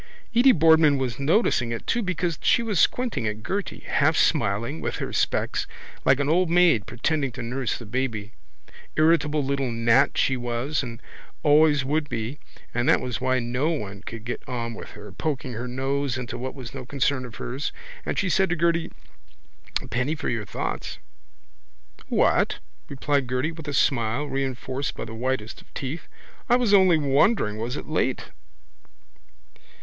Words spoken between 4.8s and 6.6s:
with her specs like an old